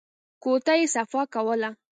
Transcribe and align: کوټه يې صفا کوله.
کوټه 0.43 0.73
يې 0.79 0.85
صفا 0.93 1.21
کوله. 1.33 1.69